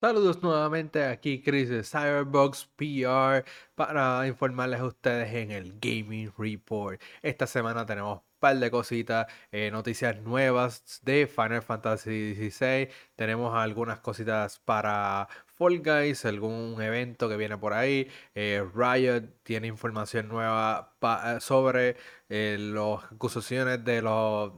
Saludos 0.00 0.42
nuevamente 0.42 1.04
aquí 1.04 1.42
Chris 1.42 1.68
de 1.68 1.84
Cyberbox 1.84 2.70
PR 2.76 3.44
para 3.74 4.26
informarles 4.26 4.80
a 4.80 4.86
ustedes 4.86 5.34
en 5.34 5.50
el 5.50 5.78
Gaming 5.78 6.32
Report. 6.38 6.98
Esta 7.20 7.46
semana 7.46 7.84
tenemos 7.84 8.16
un 8.20 8.24
par 8.38 8.56
de 8.58 8.70
cositas, 8.70 9.26
eh, 9.52 9.70
noticias 9.70 10.18
nuevas 10.22 11.00
de 11.02 11.26
Final 11.26 11.60
Fantasy 11.60 12.34
XVI. 12.34 12.88
Tenemos 13.20 13.54
algunas 13.54 14.00
cositas 14.00 14.60
para 14.60 15.28
Fall 15.44 15.82
Guys, 15.82 16.24
algún 16.24 16.80
evento 16.80 17.28
que 17.28 17.36
viene 17.36 17.58
por 17.58 17.74
ahí. 17.74 18.08
Eh, 18.34 18.64
Riot 18.74 19.42
tiene 19.42 19.66
información 19.66 20.26
nueva 20.26 20.94
eh, 21.02 21.36
sobre 21.38 21.96
eh, 22.30 22.56
las 22.58 23.04
acusaciones 23.12 23.84
de 23.84 24.00
los 24.00 24.52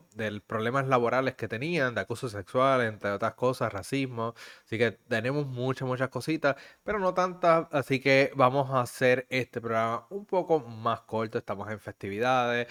problemas 0.46 0.86
laborales 0.86 1.34
que 1.34 1.48
tenían, 1.48 1.96
de 1.96 2.02
acoso 2.02 2.28
sexual, 2.28 2.82
entre 2.82 3.10
otras 3.10 3.34
cosas, 3.34 3.72
racismo. 3.72 4.34
Así 4.64 4.78
que 4.78 4.92
tenemos 4.92 5.44
muchas, 5.44 5.88
muchas 5.88 6.10
cositas, 6.10 6.54
pero 6.84 7.00
no 7.00 7.14
tantas. 7.14 7.66
Así 7.72 7.98
que 7.98 8.30
vamos 8.36 8.70
a 8.70 8.82
hacer 8.82 9.26
este 9.28 9.60
programa 9.60 10.06
un 10.10 10.24
poco 10.24 10.60
más 10.60 11.00
corto. 11.00 11.36
Estamos 11.36 11.68
en 11.68 11.80
festividades. 11.80 12.68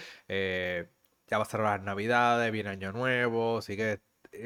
ya 1.28 1.36
va 1.38 1.44
a 1.44 1.46
ser 1.46 1.60
las 1.60 1.82
navidades, 1.82 2.50
viene 2.50 2.70
año 2.70 2.92
nuevo, 2.92 3.58
así 3.58 3.76
que 3.76 3.92
eh, 3.92 4.00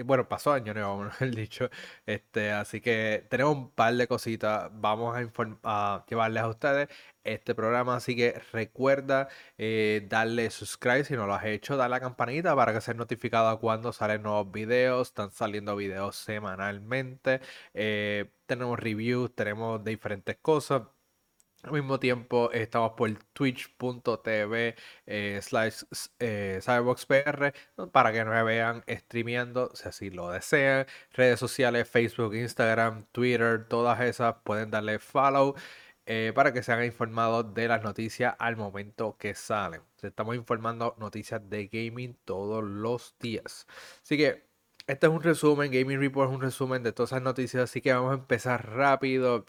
bueno, 0.05 0.29
pasó 0.29 0.53
año 0.53 0.75
nuevo, 0.75 0.99
mejor 1.05 1.31
dicho. 1.35 1.71
Este, 2.07 2.51
así 2.53 2.81
que 2.81 3.27
tenemos 3.31 3.57
un 3.57 3.71
par 3.71 3.95
de 3.95 4.07
cositas. 4.09 4.71
Vamos 4.75 5.17
a, 5.17 5.31
a 5.65 6.05
llevarles 6.09 6.43
a 6.43 6.49
ustedes 6.49 6.89
este 7.25 7.55
programa. 7.55 7.97
Así 7.97 8.17
que 8.17 8.41
recuerda 8.53 9.28
eh, 9.59 10.06
darle 10.09 10.51
subscribe 10.51 11.05
si 11.05 11.15
no 11.15 11.27
lo 11.27 11.34
has 11.34 11.45
hecho. 11.45 11.77
Dale 11.77 11.91
la 11.91 12.01
campanita 12.01 12.55
para 12.56 12.73
que 12.73 12.81
seas 12.81 12.97
notificado 12.97 13.59
cuando 13.61 13.93
salen 13.93 14.23
nuevos 14.23 14.51
videos. 14.51 15.09
Están 15.09 15.31
saliendo 15.31 15.77
videos 15.77 16.17
semanalmente. 16.17 17.41
Eh, 17.75 18.31
tenemos 18.47 18.78
reviews, 18.78 19.34
tenemos 19.34 19.83
diferentes 19.84 20.37
cosas. 20.41 20.83
Al 21.67 21.72
mismo 21.72 21.98
tiempo 21.98 22.53
estamos 22.53 22.92
por 22.92 23.12
twitch.tv 23.33 24.77
eh, 25.05 25.41
slash 25.42 25.83
eh, 26.20 26.61
cyberboxpr 26.62 27.53
para 27.91 28.12
que 28.12 28.25
nos 28.25 28.45
vean 28.45 28.84
streameando 28.89 29.72
si 29.75 29.89
así 29.89 30.11
lo 30.11 30.31
desean. 30.31 30.87
Redes 31.12 31.41
sociales, 31.41 31.89
Facebook, 31.89 32.37
Instagram, 32.37 33.06
Twitter, 33.11 33.67
todas 33.67 34.00
esas 34.00 34.37
pueden 34.44 34.70
darle 34.70 35.00
follow 35.00 35.56
eh, 36.06 36.31
para 36.37 36.53
que 36.53 36.62
sean 36.62 36.84
informados 36.84 37.53
de 37.53 37.67
las 37.67 37.83
noticias 37.83 38.37
al 38.39 38.56
momento 38.56 39.17
que 39.19 39.34
salen. 39.34 39.83
Estamos 40.00 40.37
informando 40.37 40.94
noticias 40.98 41.50
de 41.50 41.67
gaming 41.67 42.17
todos 42.25 42.62
los 42.62 43.17
días. 43.19 43.67
Así 44.05 44.17
que 44.17 44.47
este 44.87 45.06
es 45.09 45.12
un 45.12 45.20
resumen, 45.22 45.72
Gaming 45.72 45.98
Report 45.98 46.31
es 46.31 46.37
un 46.37 46.42
resumen 46.42 46.84
de 46.84 46.92
todas 46.92 47.11
esas 47.11 47.22
noticias, 47.22 47.64
así 47.64 47.81
que 47.81 47.92
vamos 47.92 48.12
a 48.12 48.14
empezar 48.14 48.70
rápido 48.70 49.47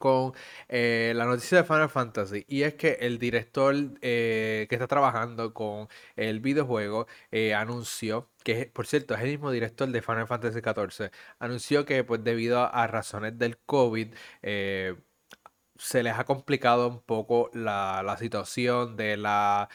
con 0.00 0.32
eh, 0.68 1.12
la 1.14 1.26
noticia 1.26 1.58
de 1.58 1.64
Final 1.64 1.90
Fantasy 1.90 2.44
y 2.48 2.62
es 2.62 2.74
que 2.74 2.92
el 3.02 3.18
director 3.18 3.74
eh, 4.00 4.66
que 4.68 4.74
está 4.74 4.86
trabajando 4.88 5.52
con 5.54 5.88
el 6.16 6.40
videojuego 6.40 7.06
eh, 7.30 7.54
anunció 7.54 8.30
que 8.42 8.66
por 8.66 8.86
cierto 8.86 9.14
es 9.14 9.20
el 9.20 9.28
mismo 9.30 9.50
director 9.52 9.88
de 9.88 10.02
Final 10.02 10.26
Fantasy 10.26 10.60
XIV 10.60 11.10
anunció 11.38 11.84
que 11.84 12.02
pues 12.04 12.24
debido 12.24 12.60
a, 12.62 12.86
razones 12.86 13.38
del 13.38 13.58
COVID 13.58 14.14
se 15.76 16.02
les 16.02 16.14
ha 16.18 16.24
complicado 16.24 16.88
un 16.88 17.00
poco 17.02 17.50
la, 17.54 18.02
la 18.04 18.16
situación 18.16 18.96
de 18.96 19.16
la 19.16 19.68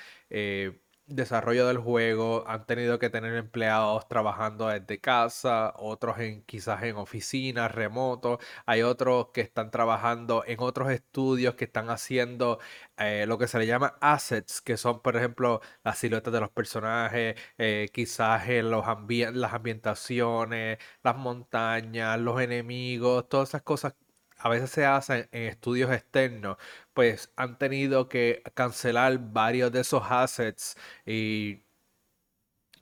desarrollo 1.08 1.68
del 1.68 1.78
juego, 1.78 2.44
han 2.48 2.66
tenido 2.66 2.98
que 3.00 3.10
tener 3.10 3.36
empleados 3.36 4.08
trabajando 4.08 4.68
desde 4.68 5.00
casa, 5.00 5.74
otros 5.78 6.18
en 6.20 6.44
quizás 6.44 6.84
en 6.84 6.96
oficinas, 6.98 7.72
remotos, 7.74 8.40
hay 8.66 8.82
otros 8.82 9.28
que 9.34 9.42
están 9.42 9.70
trabajando 9.72 10.44
en 10.48 10.60
otros 10.60 10.90
estudios 10.92 11.56
que 11.56 11.66
están 11.66 11.90
haciendo 11.90 12.60
eh, 12.98 13.26
lo 13.28 13.38
que 13.38 13.48
se 13.48 13.60
le 13.60 13.68
llama 13.68 13.96
assets, 14.02 14.62
que 14.62 14.78
son 14.78 15.02
por 15.02 15.16
ejemplo 15.16 15.62
las 15.84 15.98
siluetas 16.00 16.34
de 16.34 16.40
los 16.40 16.50
personajes, 16.52 17.36
eh, 17.58 17.90
quizás 17.94 18.48
en 18.50 18.72
los 18.72 18.86
las 19.34 19.54
ambientaciones, 19.54 20.80
las 21.04 21.16
montañas, 21.18 22.20
los 22.20 22.42
enemigos, 22.42 23.30
todas 23.30 23.50
esas 23.50 23.62
cosas 23.62 23.94
a 24.38 24.50
veces 24.50 24.70
se 24.72 24.86
hacen 24.86 25.28
en 25.32 25.44
estudios 25.44 25.92
externos, 25.92 26.58
pues 26.94 27.32
han 27.36 27.58
tenido 27.58 28.10
que 28.10 28.44
cancelar 28.54 29.18
varios 29.20 29.72
de 29.72 29.82
esos 29.82 30.04
assets 30.10 30.76
y, 31.06 31.66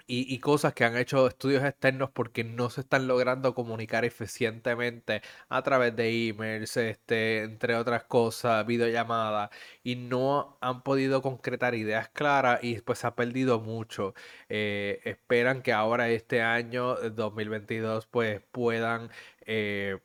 y, 0.07 0.39
cosas 0.39 0.73
que 0.73 0.83
han 0.83 0.97
hecho 0.97 1.27
estudios 1.27 1.63
externos 1.63 2.09
porque 2.11 2.43
no 2.43 2.69
se 2.69 2.81
están 2.81 3.07
logrando 3.07 3.53
comunicar 3.55 4.03
eficientemente 4.05 5.21
a 5.49 5.61
través 5.63 5.95
de 5.95 6.27
emails, 6.29 6.75
este, 6.77 7.43
entre 7.43 7.75
otras 7.75 8.03
cosas, 8.03 8.65
videollamadas, 8.65 9.49
y 9.83 9.95
no 9.95 10.57
han 10.61 10.83
podido 10.83 11.21
concretar 11.21 11.75
ideas 11.75 12.09
claras 12.09 12.63
y 12.63 12.81
pues 12.81 12.99
se 12.99 13.07
ha 13.07 13.15
perdido 13.15 13.59
mucho. 13.59 14.13
Eh, 14.49 14.99
esperan 15.05 15.61
que 15.61 15.73
ahora 15.73 16.09
este 16.09 16.41
año 16.41 16.95
2022 16.95 18.05
pues 18.07 18.41
puedan... 18.51 19.09
Eh, 19.45 19.99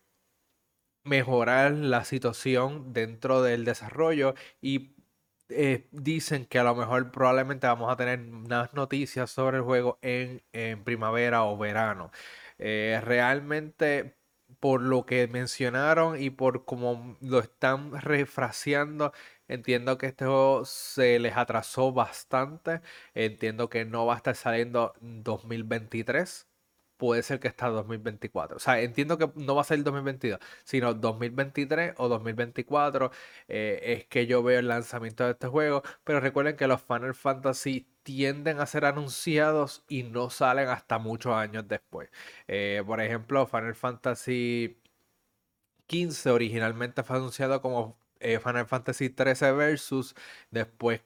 mejorar 1.08 1.72
la 1.72 2.04
situación 2.04 2.92
dentro 2.92 3.42
del 3.42 3.64
desarrollo 3.64 4.34
y 4.60 4.94
eh, 5.50 5.88
dicen 5.92 6.46
que 6.46 6.58
a 6.58 6.64
lo 6.64 6.74
mejor 6.74 7.10
probablemente 7.10 7.66
vamos 7.66 7.90
a 7.90 7.96
tener 7.96 8.18
más 8.20 8.74
noticias 8.74 9.30
sobre 9.30 9.58
el 9.58 9.62
juego 9.64 9.98
en, 10.02 10.42
primavera 10.84 11.44
o 11.44 11.56
verano. 11.56 12.10
Eh, 12.58 13.00
realmente 13.04 14.16
por 14.60 14.82
lo 14.82 15.06
que 15.06 15.26
mencionaron 15.28 16.20
y 16.20 16.30
por 16.30 16.64
cómo 16.64 17.16
lo 17.20 17.38
están 17.40 17.92
refraseando, 18.00 19.12
entiendo 19.48 19.98
que 19.98 20.06
este 20.06 20.24
juego 20.26 20.64
se 20.64 21.18
les 21.18 21.36
atrasó 21.36 21.92
bastante. 21.92 22.80
Entiendo 23.14 23.68
que 23.68 23.84
no 23.84 24.06
va 24.06 24.14
a 24.14 24.16
estar 24.18 24.36
saliendo 24.36 24.94
en 25.00 25.22
2023 25.24 26.48
puede 26.98 27.22
ser 27.22 27.40
que 27.40 27.48
está 27.48 27.68
2024. 27.68 28.56
O 28.56 28.60
sea, 28.60 28.80
entiendo 28.82 29.16
que 29.18 29.30
no 29.36 29.54
va 29.54 29.62
a 29.62 29.64
ser 29.64 29.78
el 29.78 29.84
2022, 29.84 30.38
sino 30.64 30.94
2023 30.94 31.94
o 31.96 32.08
2024 32.08 33.10
eh, 33.48 33.80
es 33.82 34.06
que 34.06 34.26
yo 34.26 34.42
veo 34.42 34.58
el 34.60 34.68
lanzamiento 34.68 35.24
de 35.24 35.32
este 35.32 35.48
juego. 35.48 35.82
Pero 36.04 36.20
recuerden 36.20 36.56
que 36.56 36.66
los 36.66 36.82
Final 36.82 37.14
Fantasy 37.14 37.88
tienden 38.02 38.60
a 38.60 38.66
ser 38.66 38.84
anunciados 38.84 39.84
y 39.88 40.02
no 40.02 40.30
salen 40.30 40.68
hasta 40.68 40.98
muchos 40.98 41.34
años 41.34 41.66
después. 41.68 42.10
Eh, 42.48 42.82
por 42.86 43.00
ejemplo, 43.00 43.46
Final 43.46 43.74
Fantasy 43.74 44.80
15 45.86 46.30
originalmente 46.30 47.02
fue 47.02 47.16
anunciado 47.16 47.60
como 47.62 47.98
eh, 48.20 48.38
Final 48.40 48.66
Fantasy 48.66 49.10
13 49.10 49.52
Versus, 49.52 50.14
después 50.50 51.00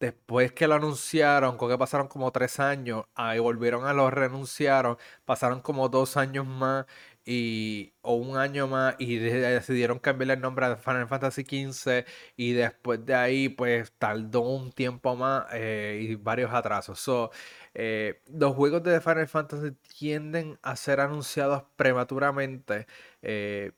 después 0.00 0.52
que 0.52 0.68
lo 0.68 0.74
anunciaron, 0.74 1.56
con 1.56 1.70
que 1.70 1.78
pasaron 1.78 2.08
como 2.08 2.30
tres 2.32 2.60
años, 2.60 3.04
ahí 3.14 3.38
volvieron 3.38 3.86
a 3.86 3.92
lo 3.92 4.10
renunciaron, 4.10 4.98
pasaron 5.24 5.60
como 5.60 5.88
dos 5.88 6.16
años 6.16 6.46
más 6.46 6.86
y, 7.24 7.92
o 8.02 8.14
un 8.14 8.36
año 8.36 8.68
más 8.68 8.94
y 8.98 9.16
decidieron 9.18 9.98
cambiarle 9.98 10.34
el 10.34 10.40
nombre 10.40 10.66
a 10.66 10.76
Final 10.76 11.08
Fantasy 11.08 11.42
XV 11.42 12.04
y 12.36 12.52
después 12.52 13.04
de 13.04 13.14
ahí 13.14 13.48
pues 13.48 13.92
tardó 13.98 14.42
un 14.42 14.72
tiempo 14.72 15.16
más 15.16 15.46
eh, 15.52 15.98
y 16.02 16.14
varios 16.14 16.52
atrasos. 16.52 17.00
So, 17.00 17.30
eh, 17.74 18.22
los 18.26 18.54
juegos 18.54 18.82
de 18.84 19.00
Final 19.00 19.28
Fantasy 19.28 19.72
tienden 19.98 20.58
a 20.62 20.76
ser 20.76 21.00
anunciados 21.00 21.64
prematuramente 21.76 22.86
eh, 23.22 23.72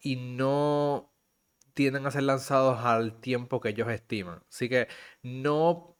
y 0.00 0.16
no 0.16 1.09
tienden 1.74 2.06
a 2.06 2.10
ser 2.10 2.24
lanzados 2.24 2.80
al 2.84 3.20
tiempo 3.20 3.60
que 3.60 3.70
ellos 3.70 3.88
estiman. 3.88 4.42
Así 4.48 4.68
que 4.68 4.88
no 5.22 5.96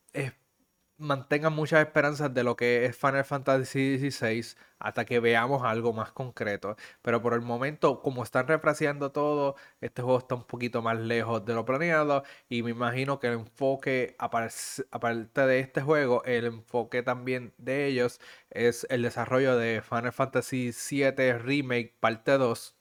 mantengan 1.01 1.55
muchas 1.55 1.81
esperanzas 1.81 2.33
de 2.35 2.45
lo 2.45 2.57
que 2.57 2.85
es 2.85 2.97
Final 2.97 3.25
Fantasy 3.25 3.99
XVI 3.99 4.57
hasta 4.79 5.05
que 5.05 5.19
veamos 5.21 5.63
algo 5.65 5.93
más 5.93 6.13
concreto. 6.13 6.77
Pero 7.03 7.23
por 7.23 7.35
el 7.35 7.41
momento, 7.43 8.03
como 8.03 8.23
están 8.23 8.47
refraseando 8.49 9.11
todo, 9.13 9.57
este 9.81 10.03
juego 10.03 10.19
está 10.19 10.35
un 10.35 10.45
poquito 10.45 10.83
más 10.83 10.99
lejos 10.99 11.45
de 11.45 11.55
lo 11.55 11.65
planeado. 11.65 12.25
Y 12.49 12.63
me 12.63 12.71
imagino 12.71 13.19
que 13.19 13.29
el 13.29 13.35
enfoque, 13.35 14.17
aparte 14.19 15.41
de 15.47 15.61
este 15.61 15.81
juego, 15.83 16.23
el 16.25 16.45
enfoque 16.47 17.03
también 17.03 17.55
de 17.59 17.87
ellos 17.87 18.21
es 18.51 18.87
el 18.91 19.03
desarrollo 19.03 19.57
de 19.57 19.83
Final 19.83 20.13
Fantasy 20.13 20.73
VII 20.91 21.33
Remake 21.35 21.95
Parte 22.01 22.33
2 22.39 22.80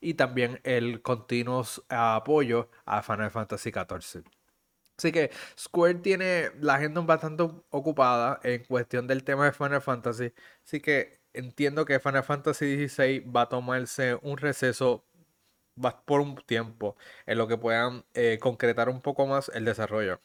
y 0.00 0.14
también 0.14 0.60
el 0.64 1.02
continuo 1.02 1.64
apoyo 1.88 2.70
a 2.84 3.02
Final 3.02 3.30
Fantasy 3.30 3.70
XIV. 3.70 4.24
Así 4.98 5.12
que 5.12 5.30
Square 5.56 5.96
tiene 5.96 6.50
la 6.60 6.74
agenda 6.74 7.00
bastante 7.02 7.44
ocupada 7.70 8.40
en 8.42 8.64
cuestión 8.64 9.06
del 9.06 9.22
tema 9.24 9.44
de 9.46 9.52
Final 9.52 9.80
Fantasy. 9.82 10.32
Así 10.64 10.80
que 10.80 11.20
entiendo 11.32 11.84
que 11.84 12.00
Final 12.00 12.24
Fantasy 12.24 12.88
XVI 12.88 13.20
va 13.20 13.42
a 13.42 13.48
tomarse 13.48 14.18
un 14.22 14.38
receso 14.38 15.04
por 16.04 16.20
un 16.20 16.36
tiempo 16.46 16.96
en 17.26 17.38
lo 17.38 17.46
que 17.48 17.56
puedan 17.58 18.04
eh, 18.14 18.38
concretar 18.40 18.88
un 18.88 19.00
poco 19.00 19.26
más 19.26 19.50
el 19.54 19.64
desarrollo. 19.64 20.20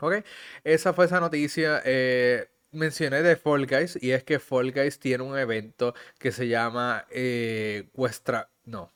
Ok, 0.00 0.24
esa 0.64 0.92
fue 0.94 1.04
esa 1.06 1.20
noticia. 1.20 1.82
Eh, 1.84 2.48
mencioné 2.72 3.22
de 3.22 3.36
Fall 3.36 3.66
Guys 3.66 3.98
y 4.00 4.12
es 4.12 4.24
que 4.24 4.38
Fall 4.38 4.72
Guys 4.72 4.98
tiene 4.98 5.24
un 5.24 5.38
evento 5.38 5.94
que 6.18 6.32
se 6.32 6.48
llama 6.48 7.06
eh, 7.10 7.90
No. 8.64 8.92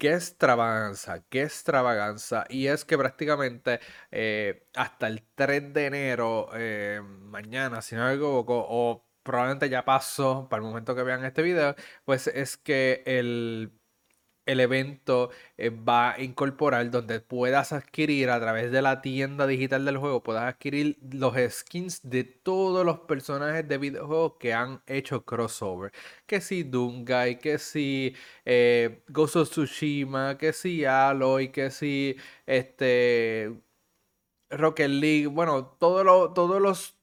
Extravaganza, 0.00 1.24
qué 1.28 1.42
extravaganza. 1.42 2.44
Y 2.48 2.68
es 2.68 2.84
que 2.84 2.96
prácticamente 2.96 3.80
eh, 4.10 4.66
hasta 4.74 5.08
el 5.08 5.24
3 5.34 5.72
de 5.74 5.86
enero, 5.86 6.50
eh, 6.54 7.00
mañana, 7.02 7.82
si 7.82 7.96
no 7.96 8.06
me 8.06 8.12
equivoco, 8.14 8.64
o 8.68 9.04
probablemente 9.22 9.68
ya 9.68 9.84
pasó 9.84 10.48
para 10.48 10.62
el 10.62 10.68
momento 10.68 10.94
que 10.94 11.02
vean 11.02 11.24
este 11.24 11.42
video, 11.42 11.74
pues 12.04 12.28
es 12.28 12.56
que 12.56 13.02
el 13.06 13.72
el 14.46 14.60
evento 14.60 15.30
eh, 15.56 15.70
va 15.70 16.12
a 16.12 16.20
incorporar 16.22 16.90
donde 16.90 17.20
puedas 17.20 17.72
adquirir 17.72 18.30
a 18.30 18.40
través 18.40 18.70
de 18.72 18.82
la 18.82 19.00
tienda 19.02 19.46
digital 19.46 19.84
del 19.84 19.98
juego, 19.98 20.22
puedas 20.22 20.44
adquirir 20.44 20.98
los 21.12 21.34
skins 21.50 22.00
de 22.02 22.24
todos 22.24 22.84
los 22.84 23.00
personajes 23.00 23.66
de 23.68 23.78
videojuegos 23.78 24.34
que 24.38 24.52
han 24.54 24.82
hecho 24.86 25.24
crossover. 25.24 25.92
Que 26.26 26.40
si 26.40 26.62
Dungai, 26.64 27.38
que 27.38 27.58
si 27.58 28.14
eh, 28.44 29.02
Ghost 29.08 29.36
of 29.36 29.50
Tsushima, 29.50 30.36
que 30.38 30.52
si 30.52 30.84
Aloy, 30.84 31.50
que 31.52 31.70
si 31.70 32.16
este 32.46 33.52
Rocket 34.50 34.88
League, 34.90 35.26
bueno, 35.26 35.66
todos 35.78 36.34
todos 36.34 36.60
los 36.60 37.01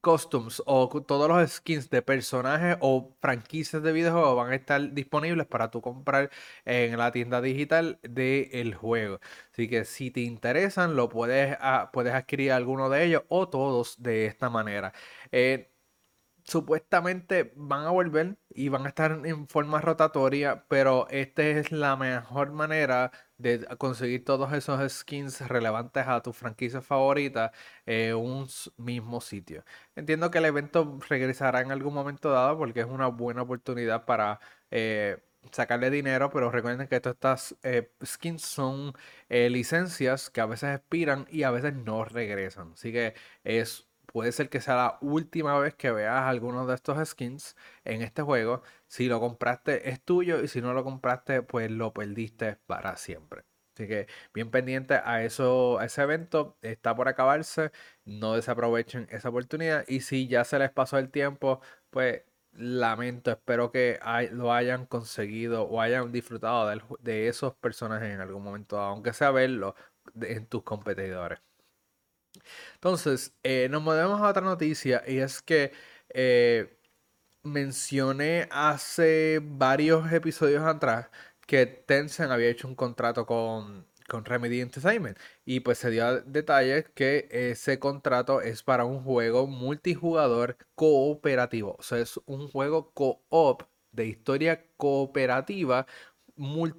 costumes 0.00 0.62
o 0.66 0.88
todos 1.02 1.28
los 1.28 1.50
skins 1.50 1.90
de 1.90 2.02
personajes 2.02 2.76
o 2.80 3.16
franquicias 3.20 3.82
de 3.82 3.92
videojuegos 3.92 4.36
van 4.36 4.52
a 4.52 4.54
estar 4.56 4.92
disponibles 4.92 5.46
para 5.46 5.70
tú 5.70 5.80
comprar 5.80 6.30
en 6.64 6.96
la 6.98 7.12
tienda 7.12 7.40
digital 7.40 7.98
del 8.02 8.74
juego. 8.74 9.20
Así 9.52 9.68
que 9.68 9.84
si 9.84 10.10
te 10.10 10.20
interesan, 10.20 10.96
lo 10.96 11.08
puedes, 11.08 11.56
ah, 11.60 11.90
puedes 11.92 12.14
adquirir 12.14 12.52
alguno 12.52 12.88
de 12.90 13.04
ellos 13.04 13.22
o 13.28 13.48
todos 13.48 14.02
de 14.02 14.26
esta 14.26 14.50
manera. 14.50 14.92
Eh, 15.32 15.70
supuestamente 16.48 17.52
van 17.56 17.84
a 17.84 17.90
volver 17.90 18.38
y 18.48 18.70
van 18.70 18.86
a 18.86 18.88
estar 18.88 19.20
en 19.24 19.48
forma 19.48 19.80
rotatoria, 19.82 20.64
pero 20.68 21.06
esta 21.10 21.42
es 21.42 21.72
la 21.72 21.94
mejor 21.96 22.52
manera 22.52 23.12
de 23.36 23.66
conseguir 23.76 24.24
todos 24.24 24.52
esos 24.54 24.90
skins 24.92 25.46
relevantes 25.46 26.06
a 26.08 26.22
tu 26.22 26.32
franquicia 26.32 26.80
favorita 26.80 27.52
en 27.84 28.16
un 28.16 28.48
mismo 28.78 29.20
sitio. 29.20 29.62
Entiendo 29.94 30.30
que 30.30 30.38
el 30.38 30.46
evento 30.46 30.98
regresará 31.08 31.60
en 31.60 31.70
algún 31.70 31.92
momento 31.94 32.30
dado 32.30 32.56
porque 32.58 32.80
es 32.80 32.86
una 32.86 33.08
buena 33.08 33.42
oportunidad 33.42 34.06
para 34.06 34.40
eh, 34.70 35.18
sacarle 35.52 35.90
dinero, 35.90 36.30
pero 36.30 36.50
recuerden 36.50 36.88
que 36.88 37.00
todas 37.00 37.16
estas 37.16 37.56
eh, 37.62 37.92
skins 38.04 38.42
son 38.42 38.94
eh, 39.28 39.50
licencias 39.50 40.30
que 40.30 40.40
a 40.40 40.46
veces 40.46 40.76
expiran 40.76 41.26
y 41.30 41.42
a 41.42 41.50
veces 41.50 41.74
no 41.74 42.04
regresan. 42.04 42.72
Así 42.72 42.92
que 42.92 43.14
es 43.44 43.87
puede 44.12 44.32
ser 44.32 44.48
que 44.50 44.60
sea 44.60 44.76
la 44.76 44.98
última 45.00 45.58
vez 45.58 45.74
que 45.74 45.90
veas 45.92 46.22
alguno 46.24 46.66
de 46.66 46.74
estos 46.74 47.08
skins 47.08 47.56
en 47.84 48.02
este 48.02 48.22
juego. 48.22 48.62
Si 48.86 49.08
lo 49.08 49.20
compraste 49.20 49.90
es 49.90 50.02
tuyo 50.02 50.42
y 50.42 50.48
si 50.48 50.60
no 50.62 50.74
lo 50.74 50.84
compraste 50.84 51.42
pues 51.42 51.70
lo 51.70 51.92
perdiste 51.92 52.56
para 52.66 52.96
siempre. 52.96 53.44
Así 53.74 53.86
que 53.86 54.08
bien 54.34 54.50
pendiente 54.50 54.94
a 55.04 55.22
eso, 55.22 55.78
a 55.78 55.84
ese 55.84 56.02
evento, 56.02 56.58
está 56.62 56.96
por 56.96 57.08
acabarse, 57.08 57.70
no 58.04 58.34
desaprovechen 58.34 59.06
esa 59.10 59.28
oportunidad 59.28 59.84
y 59.88 60.00
si 60.00 60.26
ya 60.26 60.44
se 60.44 60.58
les 60.58 60.70
pasó 60.72 60.98
el 60.98 61.10
tiempo, 61.10 61.60
pues 61.90 62.22
lamento, 62.52 63.30
espero 63.30 63.70
que 63.70 64.00
lo 64.32 64.52
hayan 64.52 64.86
conseguido 64.86 65.62
o 65.64 65.80
hayan 65.80 66.12
disfrutado 66.12 66.68
de, 67.00 67.28
esos 67.28 67.54
personajes 67.54 68.12
en 68.12 68.20
algún 68.20 68.42
momento, 68.42 68.80
aunque 68.80 69.12
sea 69.12 69.30
verlo 69.30 69.74
en 70.20 70.46
tus 70.46 70.62
competidores. 70.64 71.40
Entonces, 72.74 73.32
eh, 73.42 73.68
nos 73.70 73.82
movemos 73.82 74.20
a 74.20 74.28
otra 74.28 74.42
noticia 74.42 75.02
y 75.06 75.18
es 75.18 75.42
que 75.42 75.72
eh, 76.10 76.78
mencioné 77.42 78.48
hace 78.50 79.40
varios 79.42 80.12
episodios 80.12 80.64
atrás 80.64 81.08
que 81.46 81.66
Tencent 81.66 82.30
había 82.30 82.48
hecho 82.48 82.68
un 82.68 82.74
contrato 82.74 83.26
con, 83.26 83.86
con 84.08 84.24
Remedy 84.24 84.60
Entertainment 84.60 85.18
y 85.44 85.60
pues 85.60 85.78
se 85.78 85.90
dio 85.90 86.20
detalle 86.22 86.84
que 86.94 87.28
ese 87.30 87.78
contrato 87.78 88.40
es 88.42 88.62
para 88.62 88.84
un 88.84 89.02
juego 89.02 89.46
multijugador 89.46 90.56
cooperativo, 90.74 91.76
o 91.78 91.82
sea, 91.82 91.98
es 91.98 92.20
un 92.26 92.48
juego 92.48 92.92
co-op 92.92 93.62
de 93.92 94.06
historia 94.06 94.66
cooperativa 94.76 95.86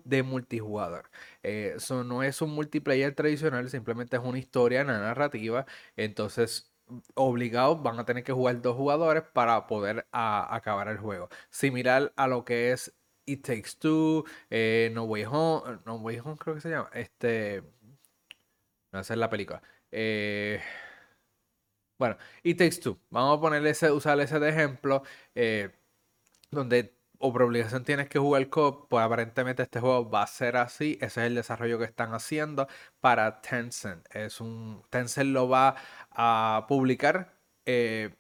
de 0.06 0.24
multijugador. 0.24 1.10
Eso 1.44 2.02
eh, 2.02 2.04
no 2.06 2.24
es 2.24 2.42
un 2.42 2.52
multiplayer 2.52 3.14
tradicional, 3.16 3.70
simplemente 3.70 4.18
es 4.18 4.24
una 4.24 4.40
historia, 4.40 4.84
una 4.84 5.00
narrativa. 5.00 5.66
Entonces, 5.98 6.72
obligados 7.16 7.82
van 7.84 8.00
a 8.00 8.06
tener 8.06 8.24
que 8.24 8.34
jugar 8.34 8.62
dos 8.62 8.76
jugadores 8.76 9.24
para 9.34 9.68
poder 9.68 10.08
acabar 10.12 10.88
el 10.88 10.98
juego. 10.98 11.30
Similar 11.50 12.14
a 12.16 12.28
lo 12.28 12.46
que 12.46 12.72
es 12.72 12.94
It 13.26 13.46
Takes 13.46 13.72
Two, 13.80 14.26
eh, 14.50 14.92
No 14.94 15.04
Way 15.04 15.26
Home, 15.26 15.80
Way 15.86 16.20
Home 16.20 16.38
creo 16.38 16.56
que 16.56 16.62
se 16.62 16.70
llama. 16.70 16.90
Este. 16.94 17.64
No 18.92 19.04
sé 19.04 19.16
la 19.16 19.30
película. 19.30 19.62
Eh, 19.92 20.62
bueno, 21.98 22.18
It 22.44 22.58
Takes 22.58 22.80
Two. 22.82 23.00
Vamos 23.10 23.38
a 23.38 23.42
ponerle 23.42 23.72
ese, 23.72 23.92
usar 23.92 24.20
ese 24.20 24.40
de 24.40 24.50
ejemplo. 24.50 25.04
donde 26.52 26.99
o 27.20 27.32
por 27.34 27.44
obligación 27.44 27.84
tienes 27.84 28.10
que 28.10 28.18
jugar 28.20 28.50
co 28.50 28.88
pues 28.90 29.04
aparentemente 29.06 29.64
este 29.64 29.80
juego 29.80 30.10
va 30.10 30.24
a 30.24 30.28
ser 30.28 30.58
así. 30.58 30.98
Ese 31.02 31.22
es 31.22 31.28
el 31.28 31.36
desarrollo 31.36 31.78
que 31.80 31.86
están 31.86 32.14
haciendo 32.14 32.68
para 33.02 33.42
Tencent. 33.42 34.06
Es 34.16 34.42
un, 34.42 34.84
Tencent 34.90 35.32
lo 35.32 35.50
va 35.50 35.76
a 36.12 36.66
publicar, 36.68 37.34
eh, 37.66 38.16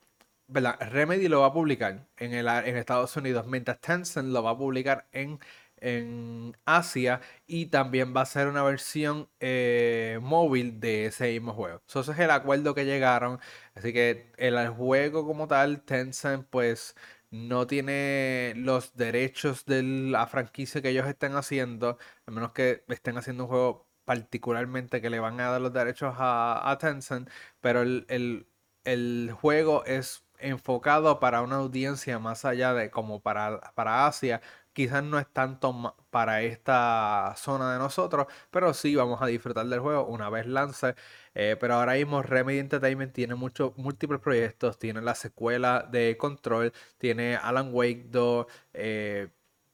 Remedy 0.47 1.27
lo 1.27 1.41
va 1.41 1.47
a 1.47 1.53
publicar 1.53 2.07
en, 2.17 2.33
el, 2.33 2.47
en 2.47 2.77
Estados 2.77 3.15
Unidos, 3.17 3.45
mientras 3.47 3.79
Tencent 3.81 4.29
lo 4.29 4.43
va 4.43 4.51
a 4.51 4.57
publicar 4.57 5.07
en, 5.11 5.39
en 5.77 6.57
Asia 6.65 7.21
y 7.47 7.67
también 7.67 8.13
va 8.15 8.21
a 8.21 8.25
ser 8.25 8.47
una 8.47 8.63
versión 8.63 9.29
eh, 9.39 10.19
móvil 10.21 10.79
de 10.79 11.05
ese 11.05 11.27
mismo 11.31 11.53
juego. 11.53 11.81
ese 11.87 11.99
es 11.99 12.19
el 12.19 12.31
acuerdo 12.31 12.73
que 12.75 12.85
llegaron. 12.85 13.39
Así 13.75 13.93
que 13.93 14.31
el 14.37 14.69
juego 14.69 15.25
como 15.25 15.47
tal, 15.47 15.81
Tencent 15.83 16.47
pues 16.49 16.95
no 17.31 17.67
tiene 17.67 18.53
los 18.55 18.95
derechos 18.95 19.65
de 19.65 19.83
la 19.83 20.27
franquicia 20.27 20.81
que 20.81 20.89
ellos 20.89 21.07
estén 21.07 21.35
haciendo, 21.35 21.97
a 22.25 22.31
menos 22.31 22.51
que 22.53 22.83
estén 22.87 23.17
haciendo 23.17 23.43
un 23.45 23.49
juego 23.49 23.89
particularmente 24.05 25.01
que 25.01 25.09
le 25.11 25.19
van 25.19 25.39
a 25.39 25.49
dar 25.51 25.61
los 25.61 25.73
derechos 25.73 26.15
a, 26.17 26.77
Tencent, 26.79 27.29
pero 27.61 27.81
el, 27.83 28.47
el, 28.83 29.31
juego 29.39 29.85
es 29.85 30.25
enfocado 30.39 31.19
para 31.19 31.41
una 31.43 31.57
audiencia 31.57 32.17
más 32.17 32.45
allá 32.45 32.73
de 32.73 32.89
como 32.89 33.21
para, 33.21 33.59
para 33.75 34.07
Asia, 34.07 34.41
quizás 34.73 35.03
no 35.03 35.19
es 35.19 35.27
tanto 35.31 35.95
para 36.09 36.41
esta 36.41 37.33
zona 37.37 37.73
de 37.73 37.79
nosotros, 37.79 38.27
pero 38.51 38.73
sí 38.73 38.95
vamos 38.95 39.21
a 39.21 39.27
disfrutar 39.27 39.65
del 39.67 39.79
juego 39.79 40.05
una 40.05 40.29
vez 40.29 40.45
lance. 40.47 40.95
Eh, 41.33 41.55
pero 41.59 41.75
ahora 41.75 41.93
mismo 41.93 42.21
Remedy 42.23 42.59
Entertainment 42.59 43.13
tiene 43.13 43.35
muchos 43.35 43.77
múltiples 43.77 44.19
proyectos, 44.19 44.77
tiene 44.79 45.01
la 45.01 45.15
secuela 45.15 45.87
de 45.89 46.17
Control, 46.17 46.73
tiene 46.97 47.35
Alan 47.35 47.69
Wake 47.73 48.05
2, 48.09 48.45
eh, 48.73 49.29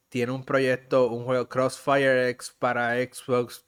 tiene 0.09 0.31
un 0.31 0.43
proyecto, 0.45 1.07
un 1.07 1.25
juego 1.25 1.49
Crossfire 1.49 2.29
X 2.29 2.55
para 2.57 2.95
Xbox, 2.95 3.65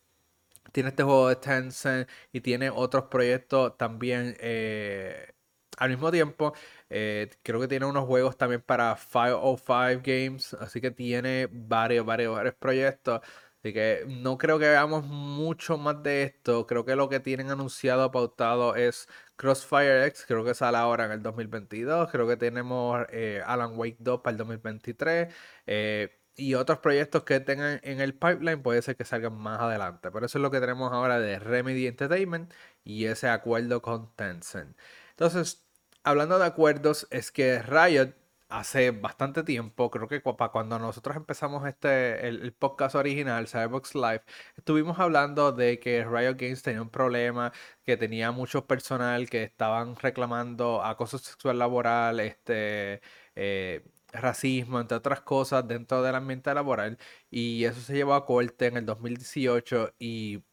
tiene 0.72 0.90
este 0.90 1.04
juego 1.04 1.30
de 1.30 1.36
Tencent 1.38 2.10
y 2.32 2.42
tiene 2.42 2.70
otros 2.70 3.06
proyectos 3.06 3.78
también 3.78 4.36
eh, 4.40 5.34
al 5.78 5.90
mismo 5.90 6.12
tiempo. 6.12 6.54
Eh, 6.90 7.30
creo 7.44 7.60
que 7.62 7.68
tiene 7.68 7.86
unos 7.86 8.06
juegos 8.06 8.38
también 8.38 8.62
para 8.62 8.96
505 8.96 10.02
Games, 10.04 10.54
así 10.56 10.82
que 10.82 10.92
tiene 10.92 11.48
varios, 11.52 12.06
varios, 12.06 12.36
varios 12.36 12.56
proyectos. 12.56 13.22
Así 13.60 13.74
que 13.74 14.06
no 14.08 14.38
creo 14.38 14.60
que 14.60 14.68
veamos 14.68 15.06
mucho 15.06 15.78
más 15.78 16.02
de 16.04 16.24
esto. 16.24 16.68
Creo 16.68 16.86
que 16.86 16.96
lo 16.96 17.10
que 17.10 17.20
tienen 17.20 17.50
anunciado, 17.52 18.12
pautado 18.12 18.76
es 18.76 19.08
Crossfire 19.36 20.06
X, 20.08 20.26
creo 20.28 20.44
que 20.46 20.54
sale 20.54 20.78
ahora 20.78 21.06
en 21.06 21.12
el 21.12 21.22
2022. 21.24 22.10
Creo 22.12 22.28
que 22.28 22.38
tenemos 22.38 23.06
eh, 23.12 23.42
Alan 23.46 23.78
Wake 23.78 23.98
2 24.00 24.22
para 24.22 24.32
el 24.32 24.38
2023. 24.38 25.34
Eh, 25.66 26.20
y 26.36 26.54
otros 26.54 26.80
proyectos 26.80 27.24
que 27.24 27.40
tengan 27.40 27.80
en 27.84 28.00
el 28.00 28.14
pipeline 28.14 28.62
puede 28.62 28.82
ser 28.84 28.96
que 28.96 29.06
salgan 29.06 29.34
más 29.34 29.60
adelante. 29.60 30.12
Pero 30.12 30.26
eso 30.28 30.38
es 30.38 30.42
lo 30.42 30.52
que 30.52 30.60
tenemos 30.60 30.94
ahora 30.94 31.20
de 31.20 31.40
Remedy 31.40 31.88
Entertainment 31.88 32.54
y 32.84 33.06
ese 33.06 33.28
acuerdo 33.28 33.82
con 33.82 34.14
Tencent. 34.16 34.78
Entonces, 35.12 35.67
hablando 36.08 36.40
de 36.40 36.46
acuerdos, 36.46 37.08
es 37.12 37.32
que 37.32 37.62
Riot 37.62 38.14
hace 38.50 38.92
bastante 38.92 39.44
tiempo, 39.44 39.92
creo 39.92 40.08
que 40.08 40.22
para 40.22 40.52
cuando 40.52 40.80
nosotros 40.80 41.18
empezamos 41.18 41.68
este, 41.68 42.28
el, 42.28 42.54
podcast 42.54 42.96
original, 42.96 43.48
Cyberbox 43.48 43.94
Live, 43.96 44.22
estuvimos 44.56 45.00
hablando 45.00 45.52
de 45.52 45.80
que 45.80 46.06
Riot 46.06 46.36
Games 46.38 46.64
tenía 46.64 46.82
un 46.82 46.90
problema, 46.90 47.52
que 47.84 47.98
tenía 47.98 48.32
mucho 48.32 48.66
personal 48.66 49.30
que 49.30 49.44
estaban 49.44 49.96
reclamando 49.98 50.82
acoso 50.84 51.18
sexual 51.18 51.60
laboral, 51.60 52.22
este, 52.22 53.02
eh, 53.36 53.84
racismo, 54.14 54.80
entre 54.80 54.98
otras 54.98 55.22
cosas, 55.22 55.68
dentro 55.68 56.02
del 56.02 56.16
ambiente 56.16 56.54
laboral, 56.54 56.98
y 57.30 57.66
eso 57.66 57.82
se 57.82 57.96
llevó 57.96 58.14
a 58.14 58.26
corte 58.26 58.68
en 58.68 58.78
el 58.78 58.86
2018 58.86 59.94
y 60.00 60.44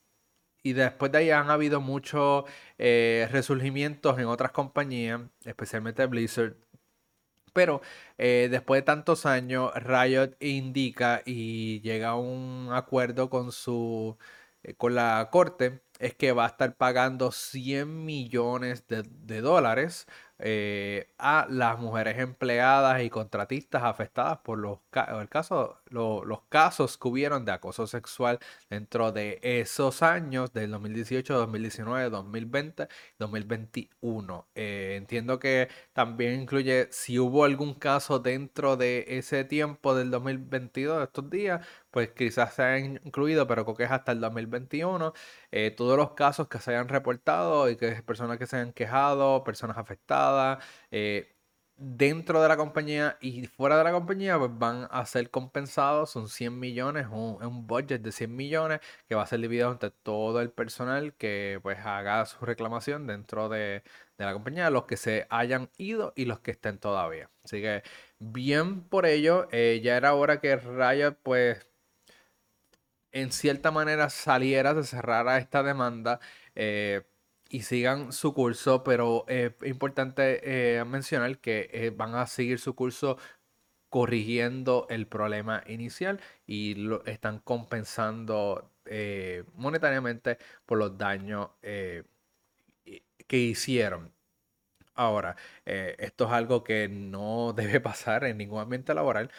y 0.64 0.73
después 0.73 1.12
de 1.12 1.18
ahí 1.18 1.30
han 1.30 1.50
habido 1.50 1.80
muchos 1.80 2.44
eh, 2.78 3.28
resurgimientos 3.30 4.18
en 4.18 4.26
otras 4.26 4.50
compañías, 4.52 5.21
especialmente 5.44 6.06
Blizzard. 6.06 6.56
Pero 7.52 7.83
eh, 8.18 8.49
después 8.50 8.80
de 8.80 8.83
tantos 8.83 9.26
años, 9.26 9.73
Riot 9.76 10.37
indica 10.40 11.23
y 11.25 11.80
llega 11.83 12.11
a 12.11 12.16
un 12.16 12.71
acuerdo 12.73 13.30
con 13.30 13.52
su 13.52 14.16
eh, 14.64 14.75
con 14.75 14.94
la 14.94 15.28
corte 15.30 15.83
es 15.99 16.14
que 16.14 16.33
va 16.33 16.44
a 16.47 16.49
estar 16.49 16.76
pagando 16.76 17.30
100 17.30 18.04
millones 18.04 18.87
de, 18.88 19.04
de 19.04 19.40
dólares 19.40 20.06
eh, 20.46 21.08
a 21.16 21.46
las 21.48 21.78
mujeres 21.78 22.18
empleadas 22.18 23.02
y 23.02 23.08
contratistas 23.08 23.82
afectadas 23.82 24.40
por 24.44 24.58
los, 24.58 24.80
el 24.92 25.28
los 25.90 26.40
casos 26.50 26.98
que 26.98 27.08
hubieron 27.08 27.46
de 27.46 27.52
acoso 27.52 27.86
sexual 27.86 28.38
dentro 28.68 29.10
de 29.10 29.38
esos 29.42 30.02
años 30.02 30.52
del 30.52 30.70
2018, 30.72 31.32
2019, 31.34 32.10
2020, 32.10 32.88
2021. 33.18 34.46
entiendo 34.54 35.38
que 35.38 35.68
también 35.94 36.42
incluye 36.42 36.88
si 36.90 37.18
hubo 37.18 37.44
algún 37.44 37.72
caso 37.72 38.18
dentro 38.18 38.76
de 38.76 39.06
ese 39.08 39.44
tiempo 39.44 39.94
del 39.94 40.10
2022, 40.10 40.98
de 40.98 41.04
estos 41.04 41.30
días, 41.30 41.66
pues 41.90 42.10
quizás 42.10 42.54
se 42.54 42.62
hayan 42.62 43.00
incluido, 43.04 43.46
pero 43.46 43.64
creo 43.64 43.76
que 43.76 43.84
es 43.84 43.90
hasta 43.90 44.12
el 44.12 44.20
2021. 44.20 45.14
Eh, 45.56 45.70
todos 45.70 45.96
los 45.96 46.12
casos 46.14 46.49
que 46.49 46.58
se 46.58 46.73
hayan 46.73 46.88
reportado 46.88 47.70
y 47.70 47.76
que 47.76 48.02
personas 48.02 48.38
que 48.38 48.46
se 48.46 48.56
hayan 48.56 48.73
quejado, 48.73 49.44
personas 49.44 49.78
afectadas 49.78 50.58
eh, 50.90 51.37
dentro 51.76 52.42
de 52.42 52.49
la 52.49 52.56
compañía 52.56 53.18
y 53.20 53.46
fuera 53.46 53.78
de 53.78 53.84
la 53.84 53.92
compañía, 53.92 54.37
pues 54.37 54.50
van 54.52 54.88
a 54.90 55.06
ser 55.06 55.30
compensados, 55.30 56.11
son 56.11 56.28
100 56.28 56.58
millones, 56.58 57.06
un, 57.08 57.40
un 57.44 57.66
budget 57.68 58.02
de 58.02 58.11
100 58.11 58.34
millones 58.34 58.80
que 59.08 59.14
va 59.14 59.23
a 59.23 59.26
ser 59.26 59.40
dividido 59.40 59.70
entre 59.70 59.90
todo 59.92 60.40
el 60.40 60.50
personal 60.50 61.14
que 61.14 61.61
pues 61.62 61.78
haga 61.78 62.26
su 62.26 62.44
reclamación 62.44 63.06
dentro 63.06 63.49
de, 63.49 63.84
la 64.18 64.32
compañía, 64.32 64.70
los 64.70 64.87
que 64.87 64.96
se 64.96 65.26
hayan 65.30 65.70
ido 65.76 66.12
y 66.16 66.25
los 66.25 66.40
que 66.40 66.50
estén 66.50 66.78
todavía. 66.78 67.30
Así 67.44 67.61
que 67.61 67.84
bien 68.18 68.82
por 68.88 69.06
ello, 69.06 69.46
eh, 69.52 69.80
ya 69.84 69.96
era 69.96 70.14
hora 70.14 70.40
que 70.40 70.56
Riot 70.56 71.16
pues 71.23 71.64
en 73.14 73.33
cierta 73.33 73.71
manera 73.71 74.11
saliera, 74.11 74.75
se 74.75 74.85
cerrara 74.85 75.38
esta 75.38 75.62
demanda. 75.62 76.21
Eh, 76.54 77.02
y 77.54 77.62
sigan 77.62 78.12
su 78.12 78.35
curso, 78.35 78.83
pero 78.85 79.25
es 79.28 79.52
importante 79.64 80.78
eh, 80.78 80.85
mencionar 80.85 81.38
que 81.38 81.71
eh, 81.73 81.90
van 81.90 82.14
a 82.16 82.26
seguir 82.26 82.59
su 82.59 82.75
curso 82.75 83.16
corrigiendo 83.90 84.87
el 84.90 85.06
problema 85.06 85.62
inicial 85.66 86.21
y 86.47 86.75
lo 86.75 87.04
están 87.06 87.38
compensando 87.40 88.73
eh, 88.87 89.44
monetariamente 89.54 90.38
por 90.66 90.78
los 90.78 90.99
daños 90.99 91.50
que 93.26 93.38
hicieron. 93.38 94.12
Ahora, 94.94 95.37
esto 95.64 96.26
es 96.26 96.33
algo 96.33 96.64
que 96.64 96.88
no 96.88 97.52
debe 97.56 97.80
pasar 97.80 98.25
en 98.25 98.38
ningún 98.38 98.61
ambiente 98.61 98.94
laboral, 98.94 99.30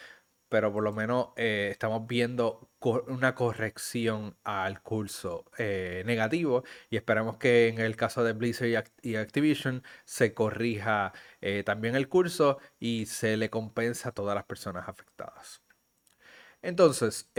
pero 0.48 0.72
por 0.72 0.82
lo 0.84 0.92
menos 0.92 1.28
eh, 1.36 1.68
estamos 1.70 2.06
viendo 2.06 2.70
una 3.08 3.34
corrección 3.34 4.36
al 4.44 4.82
curso 4.82 5.44
eh, 5.58 6.02
negativo 6.06 6.64
y 6.90 6.96
esperamos 6.96 7.36
que 7.38 7.68
en 7.68 7.80
el 7.80 7.96
caso 7.96 8.22
de 8.24 8.32
Blizzard 8.32 8.90
y, 9.02 9.16
Activision 9.16 9.82
se 10.04 10.34
corrija 10.34 11.12
eh, 11.40 11.62
también 11.64 11.96
el 11.96 12.08
curso 12.08 12.58
y 12.78 13.06
se 13.06 13.36
le 13.36 13.50
compensa 13.50 14.10
a 14.10 14.12
todas 14.12 14.34
las 14.34 14.44
personas 14.44 14.88
afectadas. 14.88 15.62
Entonces, 16.62 17.30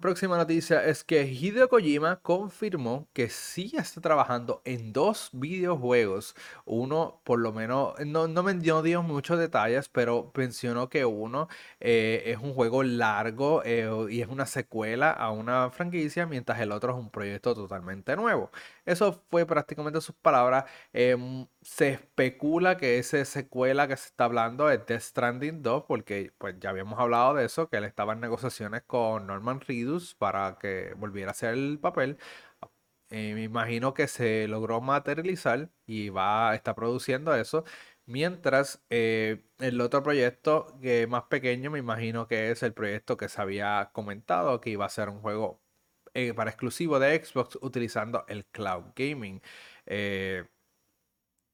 próxima 0.00 0.36
noticia 0.36 0.84
es 0.84 1.02
que 1.02 1.24
Hideo 1.24 1.68
Kojima 1.68 2.20
confirmó 2.20 3.08
que 3.12 3.28
sí 3.30 3.72
está 3.76 4.00
trabajando 4.00 4.62
en 4.64 4.92
dos 4.92 5.30
videojuegos. 5.32 6.34
Uno, 6.64 7.20
por 7.24 7.38
lo 7.40 7.52
menos, 7.52 7.94
no, 8.06 8.28
no 8.28 8.42
me 8.42 8.54
dio, 8.54 9.02
muchos 9.02 9.38
detalles, 9.38 9.88
pero 9.88 10.30
mencionó 10.36 10.88
que 10.88 11.04
uno 11.04 11.48
eh, 11.80 12.22
es 12.26 12.38
un 12.38 12.54
juego 12.54 12.82
largo 12.82 13.62
eh, 13.64 13.88
y 14.10 14.20
es 14.20 14.28
una 14.28 14.46
secuela 14.46 15.10
a 15.10 15.30
una 15.32 15.70
franquicia, 15.70 16.26
mientras 16.26 16.60
el 16.60 16.72
otro 16.72 16.92
es 16.92 16.98
un 16.98 17.10
proyecto 17.10 17.54
totalmente 17.54 18.14
nuevo. 18.16 18.50
Eso 18.88 19.12
fue 19.30 19.44
prácticamente 19.46 20.00
sus 20.00 20.14
palabras. 20.16 20.64
Em, 20.94 21.46
se 21.60 21.90
especula 21.90 22.78
que 22.78 22.98
esa 22.98 23.22
secuela 23.26 23.86
que 23.86 23.96
se 23.98 24.06
está 24.06 24.24
hablando 24.24 24.70
es 24.70 24.86
Death 24.86 25.02
Stranding 25.02 25.62
2, 25.62 25.84
porque 25.86 26.32
pues 26.38 26.56
ya 26.58 26.70
habíamos 26.70 26.98
hablado 26.98 27.34
de 27.34 27.44
eso, 27.44 27.68
que 27.68 27.76
él 27.76 27.84
estaba 27.84 28.14
en 28.14 28.20
negociaciones 28.20 28.82
con 28.86 29.26
Norman 29.26 29.60
Reedus 29.60 30.14
para 30.14 30.56
que 30.58 30.94
volviera 30.96 31.30
a 31.30 31.32
hacer 31.32 31.52
el 31.54 31.78
papel. 31.78 32.18
Eh, 33.10 33.34
me 33.34 33.42
imagino 33.44 33.94
que 33.94 34.06
se 34.08 34.46
logró 34.48 34.80
materializar 34.80 35.70
y 35.86 36.10
va 36.10 36.50
a 36.50 36.54
estar 36.54 36.74
produciendo 36.74 37.34
eso. 37.34 37.64
Mientras 38.06 38.82
eh, 38.90 39.44
el 39.58 39.80
otro 39.80 40.02
proyecto 40.02 40.78
que 40.80 41.06
más 41.06 41.24
pequeño, 41.24 41.70
me 41.70 41.78
imagino 41.78 42.26
que 42.26 42.50
es 42.50 42.62
el 42.62 42.72
proyecto 42.74 43.16
que 43.16 43.28
se 43.28 43.40
había 43.42 43.90
comentado, 43.92 44.60
que 44.60 44.70
iba 44.70 44.86
a 44.86 44.88
ser 44.88 45.08
un 45.10 45.20
juego 45.20 45.62
eh, 46.14 46.34
para 46.34 46.50
exclusivo 46.50 46.98
de 46.98 47.24
Xbox 47.24 47.58
utilizando 47.60 48.24
el 48.28 48.46
cloud 48.46 48.92
gaming. 48.96 49.40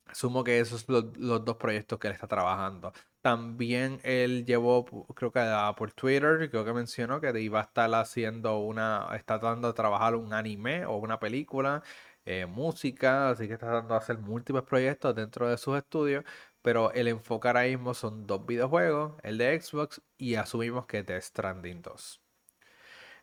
Asumo 0.06 0.44
que 0.44 0.60
esos 0.60 0.82
son 0.82 1.12
los, 1.16 1.44
dos 1.44 1.56
proyectos 1.56 1.98
que 1.98 2.08
él 2.08 2.14
está 2.14 2.28
trabajando. 2.28 2.92
También 3.20 4.00
él 4.04 4.44
llevó, 4.46 4.84
creo 5.14 5.32
que 5.32 5.40
por 5.76 5.92
Twitter, 5.92 6.48
creo 6.50 6.64
que 6.64 6.72
mencionó 6.72 7.20
que 7.20 7.40
iba 7.40 7.60
a 7.60 7.62
estar 7.64 7.92
haciendo 7.94 8.58
una, 8.58 9.08
está 9.16 9.40
tratando 9.40 9.68
de 9.68 9.74
trabajar 9.74 10.14
un 10.14 10.32
anime 10.34 10.84
o 10.86 10.96
una 10.98 11.18
película, 11.18 11.82
eh, 12.26 12.46
música, 12.46 13.30
así 13.30 13.46
que 13.48 13.54
está 13.54 13.66
tratando 13.66 13.94
de 13.94 13.98
hacer 14.00 14.18
múltiples 14.18 14.64
proyectos 14.64 15.14
dentro 15.14 15.48
de 15.48 15.58
sus 15.58 15.76
estudios, 15.76 16.24
pero 16.62 16.92
el 16.92 17.08
enfoque 17.08 17.48
ahora 17.48 17.64
mismo 17.64 17.94
son 17.94 18.26
dos 18.26 18.46
videojuegos, 18.46 19.14
el 19.22 19.38
de 19.38 19.60
Xbox 19.60 20.02
y 20.18 20.36
asumimos 20.36 20.86
que 20.86 21.02
de 21.02 21.20
Stranding 21.20 21.82
2. 21.82 22.23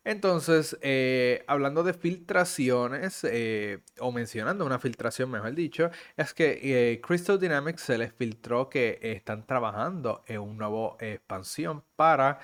Entonces, 0.03 0.77
eh, 0.81 1.43
hablando 1.48 1.84
de 1.84 1.93
filtraciones, 1.93 3.24
eh, 3.24 3.84
o 4.00 4.12
mencionando 4.12 4.65
una 4.65 4.79
filtración, 4.79 5.29
mejor 5.29 5.53
dicho, 5.53 5.91
es 6.17 6.34
que 6.34 6.60
eh, 6.93 7.01
Crystal 7.01 7.39
Dynamics 7.39 7.84
se 7.84 7.98
les 8.00 8.12
filtró 8.12 8.67
que 8.67 8.98
están 9.01 9.46
trabajando 9.46 10.24
en 10.25 10.39
una 10.39 10.70
nueva 10.70 10.96
expansión 11.00 11.84
para 11.96 12.39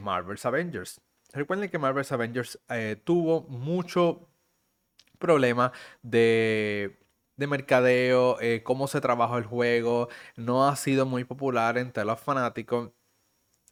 Marvel's 0.00 0.46
Avengers. 0.46 1.00
Recuerden 1.32 1.68
que 1.68 1.78
Marvel's 1.78 2.12
Avengers 2.12 2.60
tuvo 3.04 3.42
mucho 3.42 4.28
problema 5.18 5.72
de 6.02 6.96
de 7.36 7.46
mercadeo, 7.46 8.36
cómo 8.64 8.86
se 8.86 9.00
trabajó 9.00 9.38
el 9.38 9.44
juego, 9.44 10.10
no 10.36 10.68
ha 10.68 10.76
sido 10.76 11.06
muy 11.06 11.24
popular 11.24 11.78
entre 11.78 12.04
los 12.04 12.20
fanáticos 12.20 12.90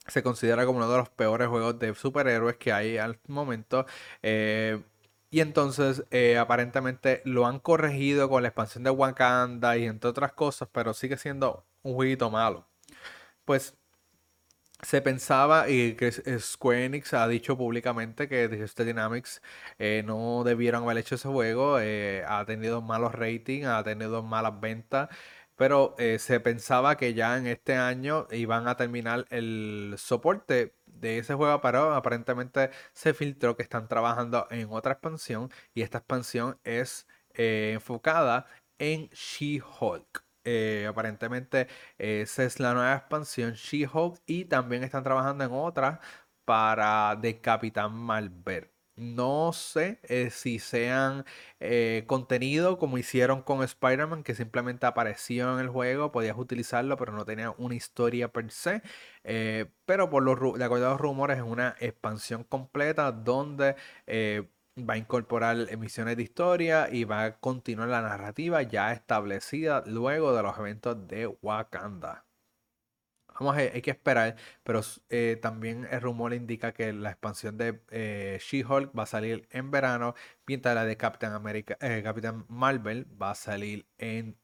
se 0.09 0.23
considera 0.23 0.67
como 0.67 0.79
uno 0.79 0.91
de 0.91 0.99
los 0.99 1.11
peores 1.11 1.49
juegos 1.49 1.79
de 1.79 1.95
superhéroes 1.95 2.57
que 2.57 2.73
hay 2.73 2.99
al 2.99 3.19
momento. 3.29 3.87
Eh, 4.23 4.83
y 5.31 5.41
entonces 5.41 6.05
eh, 6.11 6.39
aparentemente 6.39 7.23
lo 7.25 7.47
han 7.47 7.61
corregido 7.61 8.29
con 8.31 8.43
la 8.43 8.49
expansión 8.49 8.85
de 8.85 8.91
Wakanda 8.91 9.77
y 9.77 9.85
entre 9.87 10.11
otras 10.11 10.33
cosas, 10.33 10.69
pero 10.73 10.95
sigue 10.95 11.17
siendo 11.19 11.65
un 11.83 11.95
jueguito 11.95 12.31
malo. 12.31 12.67
Pues 13.45 13.77
se 14.83 15.03
pensaba 15.03 15.69
y 15.69 15.95
que 15.95 16.13
Square 16.13 16.85
Enix 16.85 17.13
ha 17.13 17.27
dicho 17.27 17.57
públicamente 17.59 18.29
que 18.29 18.49
Digital 18.49 18.87
Dynamics 18.87 19.43
eh, 19.79 20.03
no 20.07 20.45
debieron 20.45 20.85
haber 20.85 20.99
hecho 20.99 21.17
ese 21.17 21.29
juego, 21.29 21.77
ha 21.77 22.45
tenido 22.47 22.81
malos 22.81 23.13
ratings, 23.15 23.67
ha 23.67 23.83
tenido 23.83 24.23
malas 24.23 24.61
ventas 24.61 25.09
pero 25.59 25.97
eh, 25.99 26.19
se 26.21 26.41
pensaba 26.41 26.97
que 26.97 27.15
ya 27.15 27.37
en 27.37 27.49
este 27.49 27.75
año 27.75 28.29
iban 28.31 28.69
a 28.69 28.77
terminar 28.77 29.27
el 29.31 29.95
soporte 29.99 30.77
de 30.87 31.19
ese 31.19 31.35
juego, 31.35 31.61
pero 31.61 31.95
aparentemente 31.95 32.71
se 32.93 33.13
filtró 33.13 33.57
que 33.57 33.65
están 33.65 33.89
trabajando 33.89 34.47
en 34.51 34.69
otra 34.71 34.93
expansión 34.93 35.51
y 35.75 35.83
esta 35.83 35.99
expansión 35.99 36.61
es 36.65 37.09
eh, 37.35 37.73
enfocada 37.75 38.47
en 38.79 39.09
She-Hulk. 39.11 40.25
Eh, 40.45 40.87
aparentemente 40.89 41.67
esa 41.99 42.45
es 42.45 42.61
la 42.61 42.73
nueva 42.75 42.95
expansión 42.95 43.55
She-Hulk 43.55 44.23
y 44.27 44.45
también 44.47 44.85
están 44.85 45.03
trabajando 45.03 45.45
en 45.45 45.51
otra 45.53 46.01
para 46.45 47.17
de 47.17 47.41
Capitán 47.41 47.93
Marvel. 47.95 48.71
No 48.99 49.53
sé 49.53 50.01
eh, 50.03 50.31
si 50.31 50.59
sean 50.59 51.25
eh, 51.61 52.03
contenido 52.09 52.79
como 52.79 52.99
hicieron 52.99 53.43
con 53.43 53.63
Spider-Man, 53.63 54.25
que 54.25 54.35
simplemente 54.35 54.87
apareció 54.87 55.53
en 55.55 55.61
el 55.61 55.69
juego, 55.69 56.11
podías 56.11 56.37
utilizarlo, 56.37 56.97
pero 56.97 57.13
no 57.13 57.25
tenía 57.25 57.53
una 57.59 57.77
historia 57.77 58.33
per 58.33 58.51
se. 58.51 58.83
Eh, 59.23 59.67
pero 59.87 60.11
por 60.11 60.25
los, 60.25 60.59
de 60.59 60.65
acuerdo 60.65 60.89
a 60.89 60.91
los 60.91 61.01
rumores, 61.01 61.39
es 61.39 61.45
una 61.45 61.77
expansión 61.81 62.43
completa 62.45 63.13
donde 63.13 63.77
va 64.79 64.95
a 64.95 64.97
incorporar 64.99 65.67
emisiones 65.71 66.17
de 66.17 66.23
historia 66.25 66.89
y 66.91 67.05
va 67.05 67.25
a 67.25 67.39
continuar 67.41 67.89
la 67.89 68.03
narrativa 68.03 68.63
ya 68.63 68.93
establecida 68.93 69.83
luego 69.87 70.35
de 70.35 70.43
los 70.43 70.59
eventos 70.59 71.07
de 71.09 71.27
Wakanda. 71.43 72.28
Vamos 73.39 73.57
a, 73.57 73.61
hay 73.61 73.83
que 73.83 73.91
esperar, 73.91 74.37
pero 74.65 74.81
eh, 75.11 75.39
también 75.41 75.87
el 75.91 76.01
rumor 76.01 76.35
indica 76.35 76.73
que 76.73 76.93
la 76.93 77.11
expansión 77.11 77.57
de 77.57 77.81
eh, 77.91 78.39
She-Hulk 78.41 78.97
va 78.99 79.05
a 79.05 79.07
salir 79.07 79.47
en 79.51 79.71
verano, 79.71 80.15
mientras 80.47 80.75
la 80.75 80.85
de 80.85 80.97
Captain 80.97 81.33
America, 81.33 81.77
eh, 81.81 82.03
Captain 82.03 82.45
Marvel 82.49 83.07
va 83.21 83.33
a 83.33 83.35
salir 83.35 83.87
en 83.99 84.37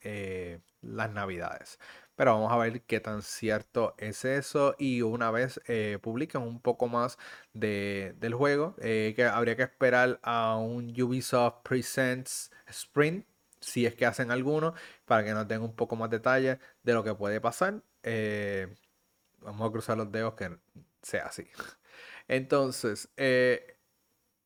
las 0.82 1.10
navidades. 1.10 1.78
Pero 2.16 2.34
vamos 2.34 2.52
a 2.52 2.56
ver 2.56 2.82
qué 2.82 3.00
tan 3.00 3.22
cierto 3.22 3.94
es 3.98 4.24
eso. 4.24 4.76
Y 4.78 5.02
una 5.02 5.30
vez 5.32 5.60
publiquen 6.00 6.42
un 6.42 6.60
poco 6.60 6.86
más 6.86 7.18
del 7.52 8.34
juego, 8.34 8.76
que 8.76 9.28
habría 9.32 9.56
que 9.56 9.64
esperar 9.64 10.20
a 10.22 10.56
un 10.56 10.94
Ubisoft 11.00 11.62
Presents 11.64 12.52
Sprint 12.68 13.26
si 13.64 13.86
es 13.86 13.94
que 13.94 14.06
hacen 14.06 14.30
alguno, 14.30 14.74
para 15.04 15.24
que 15.24 15.32
nos 15.32 15.48
den 15.48 15.62
un 15.62 15.74
poco 15.74 15.96
más 15.96 16.10
detalle 16.10 16.58
de 16.82 16.92
lo 16.92 17.02
que 17.04 17.14
puede 17.14 17.40
pasar. 17.40 17.82
Eh, 18.02 18.68
vamos 19.44 19.68
a 19.68 19.72
cruzar 19.72 19.96
los 19.96 20.10
dedos 20.10 20.34
que 20.34 20.58
sea 21.02 21.26
así. 21.26 21.46
Entonces, 22.28 23.08
eh, 23.16 23.78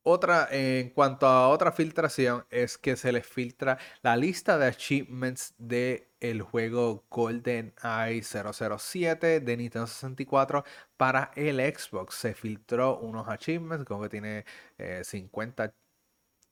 otra, 0.03 0.49
en 0.51 0.91
cuanto 0.91 1.27
a 1.27 1.49
otra 1.49 1.73
filtración, 1.73 2.47
es 2.51 2.79
que 2.79 2.97
se 2.97 3.13
les 3.13 3.27
filtra 3.27 3.79
la 4.03 4.17
lista 4.17 4.59
de 4.59 4.67
achievements 4.67 5.55
del 5.59 6.07
el 6.21 6.43
juego 6.43 7.05
Golden 7.11 7.75
Eye 7.83 8.23
007 8.23 9.41
de 9.41 9.57
Nintendo 9.57 9.87
64 9.87 10.65
para 10.97 11.31
el 11.37 11.59
Xbox. 11.61 12.15
Se 12.17 12.35
filtró 12.35 12.99
unos 12.99 13.29
achievements, 13.29 13.85
como 13.85 14.03
que 14.03 14.09
tiene 14.09 14.45
50 15.03 15.65
eh, 15.67 15.73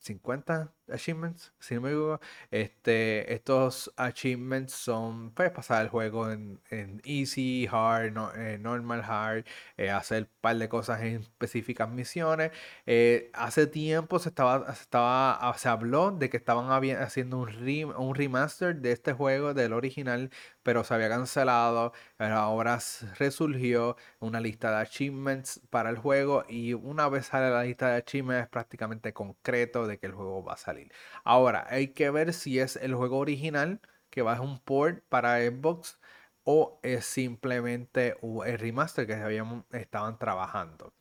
50 0.01 0.76
achievements, 0.91 1.53
si 1.59 1.75
no 1.75 1.81
me 1.83 1.91
equivoco. 1.91 2.21
Este, 2.51 3.33
estos 3.33 3.93
achievements 3.97 4.73
son, 4.73 5.31
puedes 5.33 5.53
pasar 5.53 5.83
el 5.83 5.89
juego 5.89 6.31
en, 6.31 6.61
easy, 7.05 7.69
hard, 7.71 8.13
eh, 8.37 8.59
normal, 8.59 9.03
hard, 9.07 9.45
eh, 9.77 9.91
hacer 9.91 10.25
un 10.25 10.29
par 10.41 10.57
de 10.57 10.69
cosas 10.69 11.01
en 11.03 11.21
específicas 11.23 11.89
misiones. 11.91 12.53
Eh, 12.87 13.31
hace 13.35 13.67
tiempo 13.67 14.19
se 14.19 14.29
estaba, 14.31 14.71
estaba, 14.73 15.35
ah, 15.35 15.57
se 15.59 15.69
habló 15.69 16.11
de 16.13 16.31
que 16.31 16.37
estaban 16.37 16.71
haciendo 16.97 17.39
un, 17.39 17.95
un 17.97 18.15
remaster 18.15 18.77
de 18.77 18.93
este 18.93 19.13
juego, 19.13 19.55
del 19.55 19.73
original, 19.73 20.31
pero 20.63 20.85
se 20.85 20.95
había 20.95 21.09
cancelado. 21.09 21.93
Ahora 22.19 22.79
resurgió 23.19 23.97
una 24.21 24.41
lista 24.41 24.71
de 24.71 24.77
achievements 24.79 25.61
para 25.71 25.91
el 25.91 25.99
juego 25.99 26.45
y 26.49 26.75
una 26.75 27.09
vez 27.09 27.27
sale 27.27 27.51
la 27.51 27.63
lista 27.65 27.89
de 27.91 27.97
achievements 27.97 28.45
es 28.45 28.49
prácticamente 28.49 29.13
concreto 29.13 29.87
de 29.87 29.99
que 29.99 30.07
el 30.07 30.13
juego 30.13 30.43
va 30.45 30.55
a 30.55 30.57
salir. 30.57 30.76
Ahora, 31.25 31.67
hay 31.71 31.89
que 31.89 32.11
ver 32.11 32.33
si 32.33 32.59
es 32.61 32.77
el 32.77 32.95
juego 32.95 33.19
original 33.19 33.81
que 34.11 34.23
va 34.23 34.37
a 34.37 34.41
un 34.41 34.61
port 34.61 35.05
para 35.09 35.39
Xbox 35.39 35.99
o 36.45 36.81
es 36.83 37.05
simplemente 37.05 38.17
el 38.47 38.59
remaster 38.59 39.07
que 39.07 39.15
habían, 39.15 39.65
estaban 39.73 40.19
trabajando. 40.19 40.95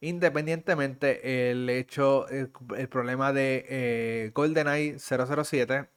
Independientemente, 0.00 1.50
el 1.50 1.68
hecho, 1.68 2.26
el, 2.28 2.50
problema 2.88 3.32
de 3.34 3.66
eh, 3.68 4.30
GoldenEye 4.34 4.98
007 4.98 5.90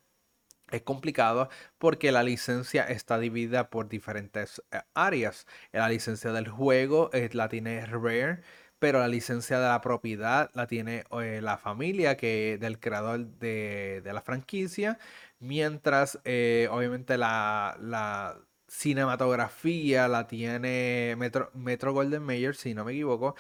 es 0.72 0.82
complicado 0.82 1.50
porque 1.78 2.12
la 2.12 2.24
licencia 2.24 2.84
está 2.84 3.20
dividida 3.20 3.70
por 3.70 3.88
diferentes 3.88 4.62
eh, 4.72 4.82
áreas. 4.94 5.48
La 5.72 5.88
licencia 5.88 6.34
del 6.34 6.50
juego 6.50 7.10
eh, 7.14 7.30
la 7.34 7.48
tiene 7.48 7.86
Rare, 7.86 8.42
pero 8.84 9.00
la 9.00 9.08
licencia 9.08 9.62
de 9.62 9.68
la 9.70 9.80
propiedad 9.80 10.52
la 10.54 10.68
tiene 10.68 11.06
eh, 11.22 11.40
la 11.42 11.58
familia 11.58 12.18
que, 12.18 12.58
del 12.60 12.82
creador 12.82 13.28
de, 13.40 14.02
la 14.04 14.22
franquicia, 14.22 15.00
mientras 15.40 16.18
obviamente 16.18 17.18
la, 17.18 18.38
cinematografía 18.68 20.10
la 20.10 20.28
tiene 20.28 21.16
Metro, 21.18 21.50
Metro 21.54 21.94
Golden 21.94 22.24
Mayer, 22.24 22.56
si 22.56 22.74
no 22.74 22.84
me 22.84 22.92
equivoco. 22.92 23.36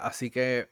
así 0.00 0.30
que 0.32 0.70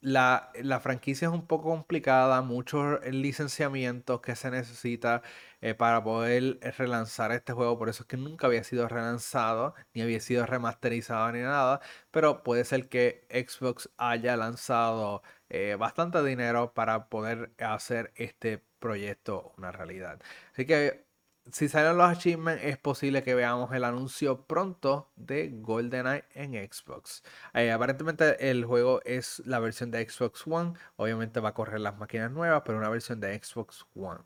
la, 0.00 0.52
franquicia 0.80 1.28
es 1.28 1.34
un 1.34 1.46
poco 1.46 1.70
complicada, 1.70 2.42
muchos 2.42 3.00
licenciamientos 3.06 4.20
que 4.20 4.36
se 4.36 4.50
necesita 4.50 5.22
eh, 5.60 5.74
para 5.74 6.02
poder 6.04 6.58
relanzar 6.78 7.32
este 7.32 7.52
juego. 7.52 7.78
Por 7.78 7.88
eso 7.88 8.02
es 8.04 8.08
que 8.08 8.16
nunca 8.16 8.46
había 8.46 8.64
sido 8.64 8.88
relanzado, 8.88 9.74
ni 9.94 10.02
había 10.02 10.20
sido 10.20 10.46
remasterizado 10.46 11.32
ni 11.32 11.40
nada. 11.40 11.80
Pero 12.10 12.42
puede 12.42 12.64
ser 12.64 12.88
que 12.88 13.26
Xbox 13.30 13.90
haya 13.96 14.36
lanzado 14.36 15.22
eh, 15.48 15.76
bastante 15.78 16.22
dinero 16.22 16.72
para 16.74 17.08
poder 17.08 17.52
hacer 17.58 18.12
este 18.16 18.62
proyecto 18.78 19.52
una 19.56 19.72
realidad. 19.72 20.20
Así 20.52 20.66
que 20.66 21.07
si 21.52 21.68
salen 21.68 21.96
los 21.96 22.08
achievements, 22.08 22.62
es 22.64 22.78
posible 22.78 23.22
que 23.22 23.34
veamos 23.34 23.72
el 23.72 23.84
anuncio 23.84 24.46
pronto 24.46 25.10
de 25.16 25.50
GoldenEye 25.60 26.24
en 26.34 26.52
Xbox. 26.70 27.22
Eh, 27.54 27.70
aparentemente 27.72 28.50
el 28.50 28.64
juego 28.64 29.00
es 29.04 29.42
la 29.46 29.58
versión 29.58 29.90
de 29.90 30.08
Xbox 30.08 30.46
One. 30.46 30.74
Obviamente 30.96 31.40
va 31.40 31.50
a 31.50 31.54
correr 31.54 31.80
las 31.80 31.96
máquinas 31.98 32.30
nuevas, 32.30 32.62
pero 32.64 32.78
una 32.78 32.88
versión 32.88 33.20
de 33.20 33.38
Xbox 33.42 33.86
One. 33.94 34.20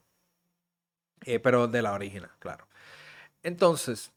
Eh, 1.24 1.38
pero 1.38 1.68
de 1.68 1.82
la 1.82 1.92
original, 1.92 2.30
claro. 2.38 2.66
Entonces, 3.42 4.12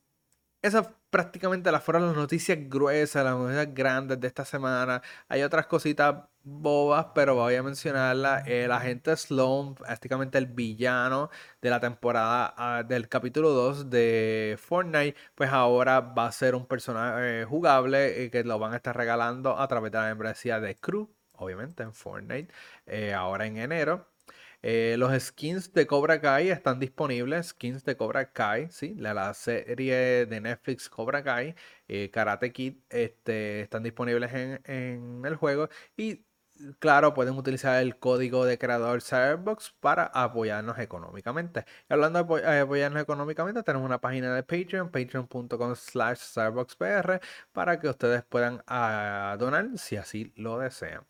esas 0.65 0.89
prácticamente 1.09 1.71
las 1.71 1.83
fueron 1.83 2.07
las 2.07 2.15
noticias 2.15 2.57
gruesas, 2.69 3.23
las 3.23 3.35
noticias 3.37 3.73
grandes 3.73 4.19
de 4.19 4.27
esta 4.27 4.45
semana. 4.45 5.01
Hay 5.29 5.43
otras 5.43 5.67
cositas 5.67 6.25
bobas, 6.43 7.07
pero 7.13 7.35
voy 7.35 7.55
a 7.55 7.63
mencionarla. 7.63 8.39
El 8.39 8.71
agente 8.71 9.15
Sloan, 9.15 9.75
prácticamente 9.75 10.37
el 10.37 10.47
villano 10.47 11.29
de 11.61 11.69
la 11.69 11.79
temporada 11.79 12.53
ah, 12.57 12.83
del 12.83 13.07
capítulo 13.09 13.51
2 13.51 13.89
de 13.89 14.57
Fortnite, 14.59 15.15
pues 15.35 15.51
ahora 15.51 15.99
va 16.01 16.27
a 16.27 16.31
ser 16.31 16.55
un 16.55 16.65
personaje 16.65 17.41
eh, 17.41 17.45
jugable 17.45 18.23
y 18.23 18.29
que 18.31 18.43
lo 18.43 18.57
van 18.59 18.73
a 18.73 18.77
estar 18.77 18.97
regalando 18.97 19.59
a 19.59 19.67
través 19.67 19.91
de 19.91 19.99
la 19.99 20.05
membresía 20.05 20.59
de 20.59 20.75
Crew, 20.75 21.09
obviamente 21.33 21.83
en 21.83 21.93
Fortnite, 21.93 22.53
eh, 22.87 23.13
ahora 23.13 23.45
en 23.45 23.57
enero. 23.57 24.14
Eh, 24.67 24.95
los 24.97 25.13
skins 25.21 25.71
de 25.73 25.85
Cobra 25.85 26.19
Kai 26.19 26.49
están 26.49 26.79
disponibles. 26.79 27.49
Skins 27.49 27.85
de 27.85 27.95
Cobra 27.95 28.31
Kai, 28.31 28.67
¿sí? 28.71 28.95
La, 28.95 29.13
la 29.13 29.31
serie 29.35 30.25
de 30.25 30.41
Netflix 30.41 30.89
Cobra 30.89 31.23
Kai, 31.23 31.53
Karate 32.11 32.51
Kid, 32.51 32.77
este, 32.89 33.61
están 33.61 33.83
disponibles 33.83 34.33
en, 34.33 34.61
en, 34.65 35.23
el 35.23 35.35
juego. 35.35 35.69
Y 35.95 36.25
claro, 36.79 37.13
pueden 37.13 37.35
utilizar 37.37 37.79
el 37.81 37.99
código 37.99 38.43
de 38.45 38.57
creador 38.57 39.01
Cyberbox 39.03 39.71
para 39.79 40.05
apoyarnos 40.05 40.79
económicamente. 40.79 41.65
Hablando 41.87 42.23
de 42.23 42.41
eh, 42.41 42.59
apoyarnos 42.61 43.03
económicamente, 43.03 43.61
tenemos 43.61 43.85
una 43.85 44.01
página 44.01 44.33
de 44.35 44.41
Patreon, 44.41 44.89
patreon.com 44.89 45.75
slash 45.75 46.21
para 47.51 47.79
que 47.79 47.87
ustedes 47.89 48.23
puedan 48.23 48.63
ah, 48.65 49.35
donar 49.39 49.77
si 49.77 49.97
así 49.97 50.33
lo 50.35 50.57
desean. 50.57 51.05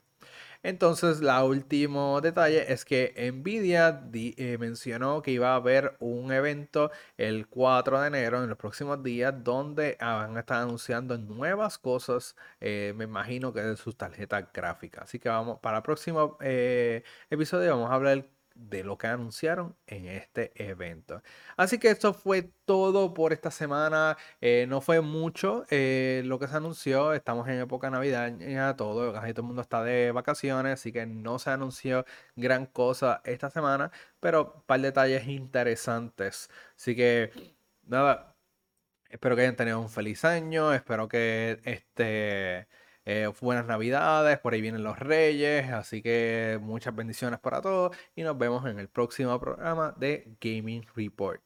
Entonces, 0.66 1.22
la 1.22 1.44
último 1.44 2.22
detalle 2.22 2.74
es 2.74 2.86
que 2.86 3.14
Nvidia 3.32 4.02
eh, 4.14 4.58
mencionó 4.60 5.22
que 5.22 5.30
iba 5.30 5.52
a 5.52 5.58
haber 5.58 5.96
un 6.00 6.32
evento 6.32 6.90
el 7.18 7.48
4 7.48 8.02
de 8.02 8.08
enero, 8.08 8.42
en 8.42 8.50
los 8.50 8.58
próximos 8.58 9.04
días, 9.04 9.32
donde 9.44 9.96
van 10.02 10.36
a 10.36 10.40
estar 10.40 10.64
anunciando 10.64 11.20
nuevas 11.20 11.78
cosas, 11.78 12.36
eh, 12.60 12.94
me 12.96 13.04
imagino 13.04 13.54
que 13.54 13.62
de 13.62 13.78
sus 13.78 13.96
tarjetas 13.96 14.46
gráficas. 14.52 15.04
Así 15.04 15.20
que 15.20 15.30
vamos, 15.30 15.60
para 15.60 15.78
el 15.78 15.84
próximo 15.84 16.36
eh, 16.42 17.04
episodio 17.30 17.70
vamos 17.78 17.92
a 17.92 17.94
hablar 17.94 18.26
de 18.56 18.84
lo 18.84 18.98
que 18.98 19.08
anunciaron 19.08 19.76
en 19.88 20.08
este 20.08 20.52
evento. 20.56 21.22
Así 21.58 21.78
que 21.78 21.90
esto 21.90 22.14
fue 22.14 22.44
todo 22.66 23.14
por 23.14 23.34
esta 23.34 23.52
semana. 23.52 24.18
Eh, 24.42 24.66
no 24.68 24.82
fue 24.82 25.02
mucho 25.02 25.66
eh, 25.70 26.24
lo 26.26 26.40
que 26.40 26.48
se 26.48 26.56
anunció. 26.58 27.14
Estamos 27.14 27.48
en 27.50 27.60
época 27.60 27.90
navideña, 27.90 28.76
todo, 28.76 29.14
casi 29.14 29.34
todo 29.34 29.42
el 29.44 29.48
mundo 29.48 29.62
está 29.62 29.84
de 29.84 30.12
vacaciones, 30.12 30.74
así 30.74 30.92
que 30.92 31.06
no 31.06 31.40
se 31.40 31.52
anunció 31.52 32.06
gran 32.36 32.66
cosa 32.66 33.22
esta 33.26 33.50
semana, 33.50 33.92
pero 34.20 34.54
un 34.56 34.62
par 34.64 34.80
de 34.82 34.88
detalles 34.88 35.28
interesantes. 35.28 36.50
Así 36.78 36.96
que 36.96 37.32
nada, 37.84 38.36
espero 39.10 39.36
que 39.36 39.44
hayan 39.44 39.56
tenido 39.56 39.80
un 39.80 39.90
feliz 39.90 40.26
año, 40.26 40.74
espero 40.74 41.08
que 41.08 41.62
este 41.66 42.68
eh, 43.06 43.32
buenas 43.40 43.66
navidades, 43.66 44.40
por 44.40 44.54
ahí 44.54 44.62
vienen 44.62 44.84
los 44.84 44.98
reyes, 45.00 45.72
así 45.72 46.02
que 46.02 46.60
muchas 46.62 46.96
bendiciones 46.96 47.40
para 47.40 47.62
todos 47.62 47.96
y 48.16 48.24
nos 48.24 48.38
vemos 48.38 48.66
en 48.66 48.80
el 48.80 48.90
próximo 48.90 49.40
programa 49.40 49.94
de 49.98 50.36
Gaming 50.42 50.86
Report. 50.96 51.42